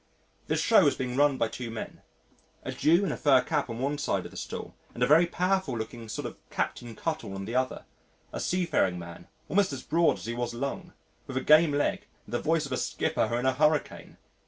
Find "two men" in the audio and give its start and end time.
1.47-2.01